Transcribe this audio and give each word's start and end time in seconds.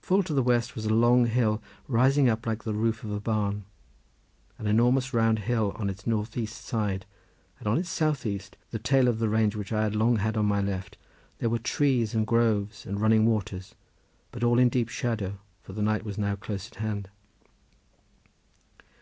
Full 0.00 0.22
to 0.22 0.32
the 0.32 0.42
west 0.42 0.74
was 0.74 0.86
a 0.86 0.94
long 0.94 1.26
hill 1.26 1.60
rising 1.88 2.26
up 2.26 2.46
like 2.46 2.64
the 2.64 2.72
roof 2.72 3.04
of 3.04 3.10
a 3.12 3.20
barn, 3.20 3.66
a 4.58 4.64
enormous 4.64 5.12
round 5.12 5.40
hill 5.40 5.74
on 5.76 5.90
its 5.90 6.06
north 6.06 6.38
east 6.38 6.64
side, 6.64 7.04
and 7.58 7.68
on 7.68 7.76
its 7.76 7.90
south 7.90 8.24
east 8.24 8.56
the 8.70 8.78
tail 8.78 9.08
of 9.08 9.18
the 9.18 9.28
range 9.28 9.54
which 9.54 9.74
I 9.74 9.82
had 9.82 9.94
long 9.94 10.16
had 10.16 10.38
on 10.38 10.46
my 10.46 10.62
left—there 10.62 11.50
were 11.50 11.58
trees 11.58 12.14
and 12.14 12.26
groves 12.26 12.86
and 12.86 12.98
running 12.98 13.26
waters, 13.26 13.74
but 14.32 14.42
all 14.42 14.58
in 14.58 14.70
deep 14.70 14.88
shadow, 14.88 15.36
for 15.62 15.74
night 15.74 16.02
was 16.06 16.16
now 16.16 16.34
close 16.34 16.66
at 16.68 16.76
hand. 16.76 17.10